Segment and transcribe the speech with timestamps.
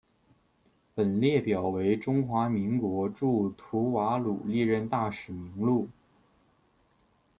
[0.95, 5.89] 本列表为中华民国驻吐瓦鲁历任大使名录。